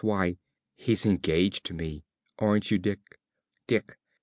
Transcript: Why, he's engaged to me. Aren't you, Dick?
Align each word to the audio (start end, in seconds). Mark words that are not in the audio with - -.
Why, 0.03 0.37
he's 0.77 1.05
engaged 1.05 1.63
to 1.65 1.75
me. 1.75 2.05
Aren't 2.39 2.71
you, 2.71 2.79
Dick? 2.79 3.19